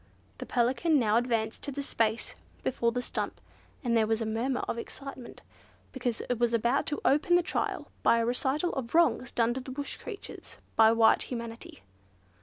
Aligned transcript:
The 0.39 0.47
Pelican 0.47 0.97
now 0.97 1.17
advanced 1.17 1.61
to 1.61 1.71
the 1.71 1.83
space 1.83 2.33
before 2.63 2.91
the 2.91 3.03
stump, 3.03 3.39
and 3.83 3.95
there 3.95 4.07
was 4.07 4.19
a 4.19 4.25
murmur 4.25 4.61
of 4.61 4.79
excitement, 4.79 5.43
because 5.91 6.21
it 6.27 6.39
was 6.39 6.53
about 6.53 6.87
to 6.87 6.99
open 7.05 7.35
the 7.35 7.43
trial 7.43 7.91
by 8.01 8.17
a 8.17 8.25
recital 8.25 8.73
of 8.73 8.95
wrongs 8.95 9.31
done 9.31 9.53
to 9.53 9.61
the 9.61 9.69
Bush 9.69 9.97
creatures 9.97 10.57
by 10.75 10.91
white 10.91 11.21
humanity. 11.29 11.83